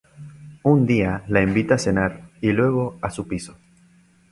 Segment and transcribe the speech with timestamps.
[0.63, 3.55] Un día la invita a cenar y luego a su piso.